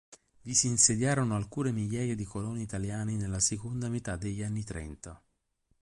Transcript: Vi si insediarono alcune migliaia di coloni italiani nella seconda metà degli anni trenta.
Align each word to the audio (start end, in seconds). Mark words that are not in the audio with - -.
Vi 0.41 0.55
si 0.55 0.65
insediarono 0.65 1.35
alcune 1.35 1.71
migliaia 1.71 2.15
di 2.15 2.23
coloni 2.23 2.63
italiani 2.63 3.17
nella 3.17 3.39
seconda 3.39 3.87
metà 3.87 4.15
degli 4.15 4.41
anni 4.41 4.63
trenta. 4.63 5.21